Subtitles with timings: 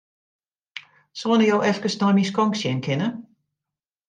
[1.23, 3.07] Soenen jo efkes nei myn skonk sjen kinne?